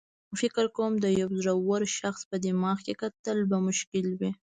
فکر 0.39 0.65
کوم 0.75 0.93
د 0.99 1.05
یو 1.21 1.29
زړور 1.39 1.81
شخص 1.99 2.21
په 2.29 2.35
دماغ 2.45 2.77
کې 2.85 2.93
کتل 3.01 3.37
به 3.49 3.57
مشکل 3.67 4.05
وي. 4.19 4.31